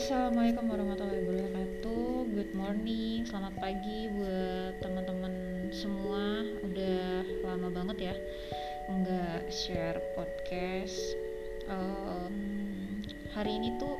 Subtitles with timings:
[0.00, 2.32] Assalamualaikum warahmatullahi wabarakatuh.
[2.32, 6.40] Good morning, selamat pagi buat teman-teman semua.
[6.64, 8.14] Udah lama banget ya
[8.88, 11.20] nggak share podcast.
[11.68, 12.32] Um,
[13.36, 13.92] Hari ini tuh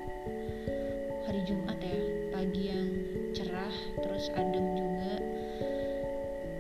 [1.29, 2.01] hari Jumat ya
[2.33, 2.89] Pagi yang
[3.37, 5.15] cerah, terus adem juga.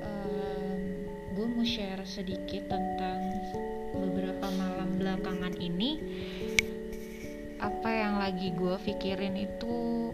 [0.04, 0.80] Um,
[1.32, 3.24] Gue mau share sedikit tentang
[3.96, 5.96] beberapa malam belakangan ini
[7.60, 10.08] apa yang lagi gue pikirin itu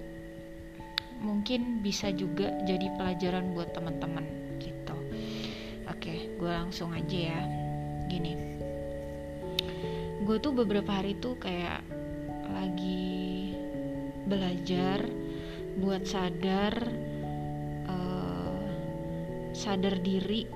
[1.22, 4.26] mungkin bisa juga jadi pelajaran buat teman-teman
[4.58, 4.96] gitu.
[5.86, 7.40] Oke gue langsung aja ya.
[8.10, 8.34] Gini.
[10.26, 11.86] Gue tuh beberapa hari tuh kayak
[12.50, 13.54] lagi
[14.26, 15.06] belajar
[15.78, 16.74] buat sadar
[17.86, 18.66] uh,
[19.54, 20.50] sadar diri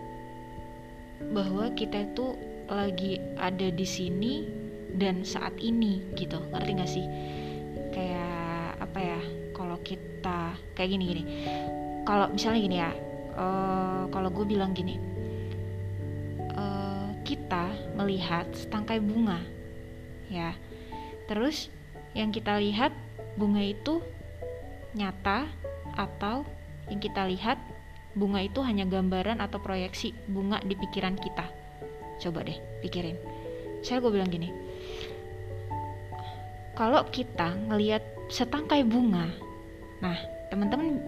[1.31, 2.35] bahwa kita itu
[2.67, 4.60] lagi ada di sini
[4.97, 6.41] dan saat ini gitu.
[6.51, 7.07] Ngerti gak sih?
[7.91, 9.21] Kayak apa ya
[9.55, 11.23] kalau kita kayak gini gini.
[12.09, 12.91] Kalau misalnya gini ya
[13.37, 14.97] uh, kalau gue bilang gini
[16.57, 19.39] uh, kita melihat setangkai bunga
[20.33, 20.57] ya.
[21.31, 21.71] Terus
[22.17, 22.91] yang kita lihat
[23.39, 24.03] bunga itu
[24.99, 25.47] nyata
[25.95, 26.43] atau
[26.91, 27.61] yang kita lihat
[28.19, 31.47] bunga itu hanya gambaran atau proyeksi bunga di pikiran kita?
[32.19, 33.15] Coba deh pikirin.
[33.81, 34.70] Saya gue bilang gini
[36.75, 39.31] kalau kita ngelihat setangkai bunga
[40.01, 40.17] nah
[40.51, 40.99] teman-teman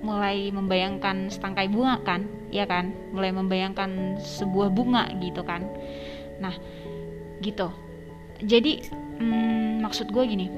[0.00, 2.26] mulai membayangkan setangkai bunga kan?
[2.50, 2.92] Ya kan?
[3.12, 5.68] Mulai membayangkan sebuah bunga gitu kan?
[6.40, 6.56] Nah
[7.44, 7.68] gitu.
[8.40, 8.80] Jadi
[9.20, 10.48] hmm, maksud gue gini.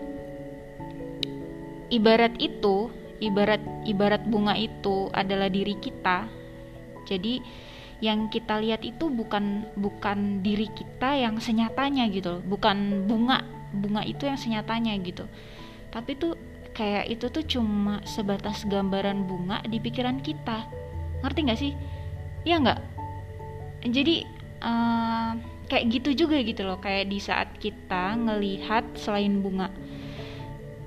[1.93, 2.89] Ibarat itu
[3.21, 6.31] ibarat ibarat bunga itu adalah diri kita.
[7.05, 7.43] Jadi
[8.03, 14.29] yang kita lihat itu bukan bukan diri kita yang senyatanya gitu bukan bunga bunga itu
[14.29, 15.25] yang senyatanya gitu.
[15.93, 16.37] Tapi tuh
[16.73, 20.69] kayak itu tuh cuma sebatas gambaran bunga di pikiran kita.
[21.21, 21.73] Ngerti nggak sih?
[22.49, 22.81] Ya nggak?
[23.89, 24.25] Jadi
[24.63, 25.37] uh,
[25.69, 26.81] kayak gitu juga gitu loh.
[26.81, 29.69] Kayak di saat kita ngelihat selain bunga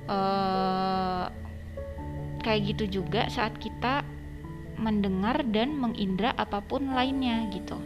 [0.09, 1.29] uh,
[2.41, 4.06] kayak gitu juga saat kita
[4.75, 7.79] mendengar dan mengindra apa pun lainnya gitu.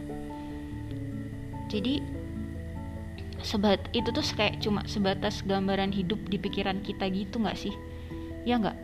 [1.70, 2.02] Jadi
[3.42, 7.74] sebat itu tuh kayak cuma sebatas gambaran hidup di pikiran kita gitu nggak sih?
[8.44, 8.78] Ya nggak?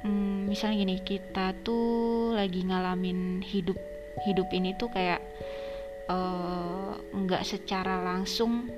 [0.00, 3.76] Hmm, misalnya gini kita tuh lagi ngalamin hidup
[4.24, 5.20] hidup ini tuh kayak
[6.08, 8.72] eh, nggak uh, secara langsung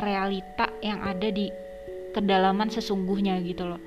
[0.00, 1.52] realita yang ada di
[2.16, 3.80] kedalaman sesungguhnya gitu loh.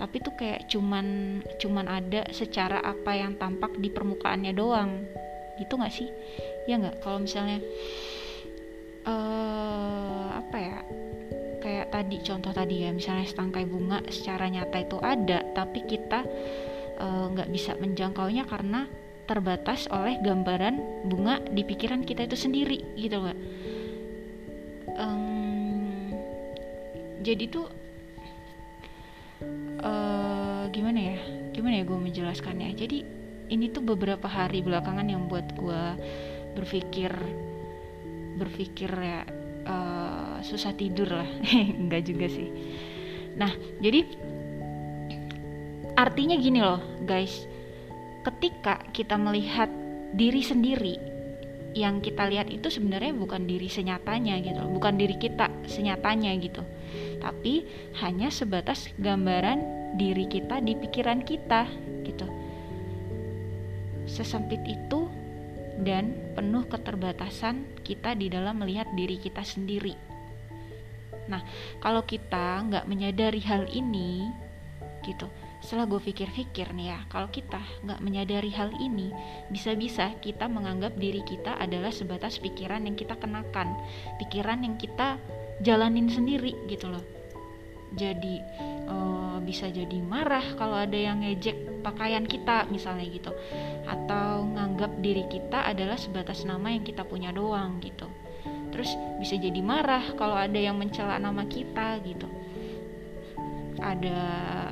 [0.00, 5.04] Tapi tuh kayak cuman cuman ada secara apa yang tampak di permukaannya doang.
[5.60, 6.08] Gitu nggak sih?
[6.64, 7.04] Ya nggak?
[7.04, 7.60] Kalau misalnya
[9.04, 9.39] uh,
[12.00, 16.24] tadi contoh tadi ya misalnya setangkai bunga secara nyata itu ada tapi kita
[16.96, 18.88] eh, nggak uh, bisa menjangkaunya karena
[19.28, 23.38] terbatas oleh gambaran bunga di pikiran kita itu sendiri gitu nggak
[27.20, 27.68] jadi tuh
[29.84, 31.16] uh, gimana ya
[31.52, 32.72] gimana ya gue menjelaskannya?
[32.72, 32.98] Jadi
[33.52, 35.82] ini tuh beberapa hari belakangan yang buat gue
[36.56, 37.12] berpikir
[38.40, 39.22] berpikir ya
[39.66, 41.28] uh, susah tidur lah.
[41.80, 42.48] Enggak juga sih.
[43.36, 44.04] Nah jadi
[45.96, 47.48] artinya gini loh guys.
[48.20, 49.72] Ketika kita melihat
[50.12, 51.10] diri sendiri
[51.72, 56.62] yang kita lihat itu sebenarnya bukan diri senyatanya gitu bukan diri kita senyatanya gitu.
[57.20, 57.62] Tapi
[58.02, 61.68] hanya sebatas gambaran diri kita di pikiran kita
[62.02, 62.26] gitu.
[64.10, 65.19] Sesempit itu
[65.80, 69.96] dan penuh keterbatasan kita di dalam melihat diri kita sendiri.
[71.30, 71.42] Nah,
[71.78, 74.26] kalau kita nggak menyadari hal ini,
[75.06, 75.30] gitu.
[75.60, 79.12] Setelah gue pikir-pikir nih ya, kalau kita nggak menyadari hal ini,
[79.52, 83.76] bisa-bisa kita menganggap diri kita adalah sebatas pikiran yang kita kenakan,
[84.16, 85.20] pikiran yang kita
[85.60, 87.19] jalanin sendiri gitu loh
[87.90, 88.34] jadi
[88.86, 93.34] uh, bisa jadi marah kalau ada yang ngejek pakaian kita misalnya gitu.
[93.86, 98.06] Atau nganggap diri kita adalah sebatas nama yang kita punya doang gitu.
[98.70, 102.30] Terus bisa jadi marah kalau ada yang mencela nama kita gitu.
[103.80, 104.18] Ada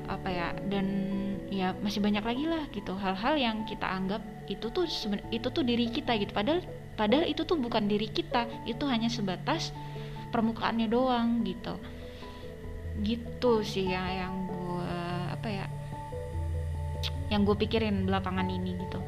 [0.06, 0.86] apa ya dan
[1.48, 2.94] ya masih banyak lagi lah gitu.
[2.94, 4.86] Hal-hal yang kita anggap itu tuh
[5.34, 6.30] itu tuh diri kita gitu.
[6.30, 6.62] Padahal
[6.94, 9.74] padahal itu tuh bukan diri kita itu hanya sebatas
[10.28, 11.80] permukaannya doang gitu
[13.02, 14.90] gitu sih ya yang gue
[15.34, 15.66] apa ya
[17.28, 19.00] yang gue pikirin belakangan ini gitu.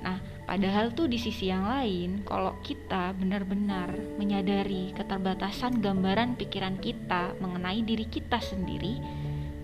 [0.00, 7.34] Nah padahal tuh di sisi yang lain kalau kita benar-benar menyadari keterbatasan gambaran pikiran kita
[7.42, 9.02] mengenai diri kita sendiri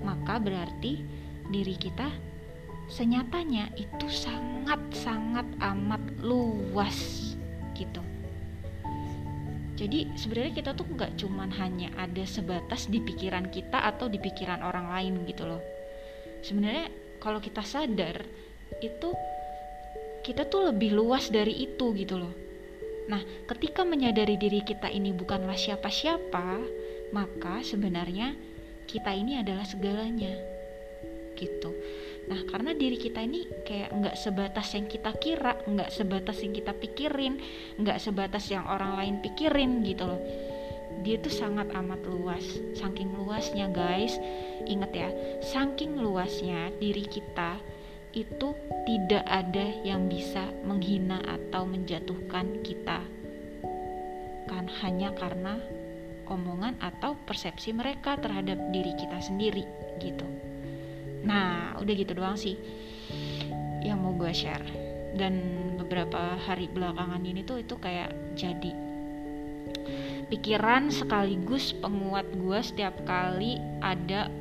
[0.03, 0.99] maka berarti
[1.47, 2.11] diri kita
[2.91, 7.33] senyatanya itu sangat-sangat amat luas
[7.79, 8.03] gitu
[9.82, 14.62] jadi sebenarnya kita tuh nggak cuman hanya ada sebatas di pikiran kita atau di pikiran
[14.62, 15.62] orang lain gitu loh
[16.46, 16.87] sebenarnya
[17.19, 18.23] kalau kita sadar
[18.79, 19.11] itu
[20.23, 22.34] kita tuh lebih luas dari itu gitu loh
[23.11, 26.62] Nah, ketika menyadari diri kita ini bukanlah siapa-siapa,
[27.11, 28.38] maka sebenarnya
[28.87, 30.31] kita ini adalah segalanya.
[31.35, 31.70] Gitu.
[32.31, 36.73] Nah, karena diri kita ini kayak nggak sebatas yang kita kira, nggak sebatas yang kita
[36.77, 37.43] pikirin,
[37.83, 40.23] nggak sebatas yang orang lain pikirin gitu loh.
[41.03, 42.45] Dia tuh sangat amat luas,
[42.79, 44.21] saking luasnya guys.
[44.69, 45.11] Ingat ya,
[45.43, 47.59] saking luasnya diri kita
[48.13, 48.53] itu
[48.85, 53.01] tidak ada yang bisa menghina atau menjatuhkan kita
[54.53, 55.57] kan hanya karena
[56.29, 59.65] omongan atau persepsi mereka terhadap diri kita sendiri
[59.97, 60.29] gitu
[61.23, 62.59] nah udah gitu doang sih
[63.83, 64.65] yang mau gue share.
[65.13, 65.35] Dan
[65.77, 68.73] beberapa hari belakangan ini tuh itu kayak jadi
[70.33, 74.33] pikiran sekaligus penguat gue setiap kali ada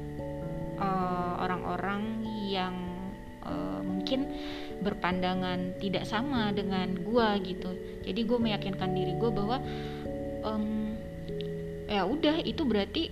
[0.80, 2.76] eh, orang-orang uh, yang
[3.44, 4.32] uh, mungkin
[4.80, 7.76] berpandangan tidak sama dengan gue gitu.
[8.08, 9.60] Jadi gue meyakinkan diri gue bahwa
[10.48, 10.96] um,
[11.92, 13.12] ya udah itu berarti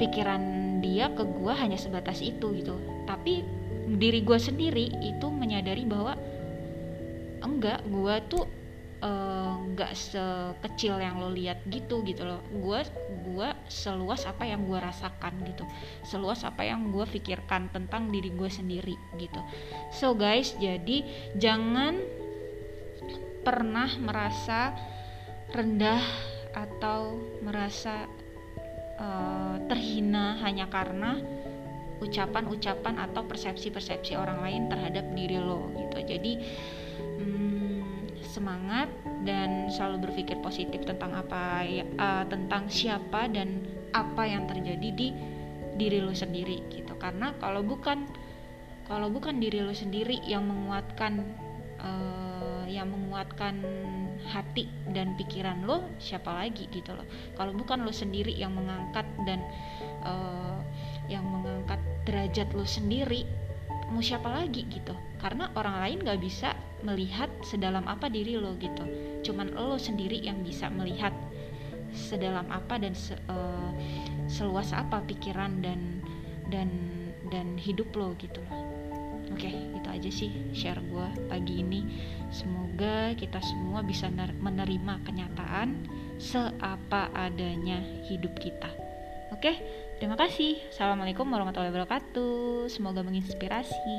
[0.00, 2.76] pikiran dia ke gue hanya sebatas itu gitu.
[3.08, 3.44] Tapi
[3.86, 6.18] diri gue sendiri itu menyadari bahwa
[7.44, 8.44] enggak gue tuh
[9.76, 12.40] nggak uh, sekecil yang lo lihat gitu gitu loh.
[12.48, 12.82] Gue
[13.28, 15.62] gue seluas apa yang gue rasakan gitu.
[16.02, 19.40] Seluas apa yang gue pikirkan tentang diri gue sendiri gitu.
[19.92, 21.04] So guys jadi
[21.36, 22.00] jangan
[23.46, 24.74] pernah merasa
[25.54, 26.02] rendah
[26.56, 28.08] atau merasa
[29.00, 31.20] uh, terhina hanya karena
[31.96, 35.96] ucapan-ucapan atau persepsi-persepsi orang lain terhadap diri lo gitu.
[36.04, 36.32] Jadi
[38.36, 38.92] semangat
[39.24, 43.64] dan selalu berpikir positif tentang apa ya, uh, tentang siapa dan
[43.96, 45.08] apa yang terjadi di
[45.80, 46.92] diri lo sendiri gitu.
[47.00, 48.04] Karena kalau bukan
[48.84, 51.24] kalau bukan diri lo sendiri yang menguatkan
[51.80, 53.56] uh, yang menguatkan
[54.24, 57.06] hati dan pikiran lo siapa lagi gitu loh.
[57.36, 59.44] Kalau bukan lo sendiri yang mengangkat dan
[60.02, 60.60] uh,
[61.06, 61.78] yang mengangkat
[62.08, 63.26] derajat lo sendiri
[63.92, 64.94] mau siapa lagi gitu.
[65.22, 66.48] Karena orang lain gak bisa
[66.82, 68.82] melihat sedalam apa diri lo gitu.
[69.22, 71.14] Cuman lo sendiri yang bisa melihat
[71.94, 73.72] sedalam apa dan se, uh,
[74.28, 76.04] seluas apa pikiran dan
[76.52, 76.68] dan
[77.32, 78.38] dan hidup lo gitu
[79.32, 81.86] oke okay, itu aja sih share gue pagi ini
[82.30, 88.70] semoga kita semua bisa menerima kenyataan seapa adanya hidup kita
[89.32, 89.56] oke okay?
[89.96, 90.60] Terima kasih.
[90.68, 92.68] Assalamualaikum warahmatullahi wabarakatuh.
[92.68, 93.96] Semoga menginspirasi.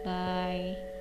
[0.00, 0.97] Bye.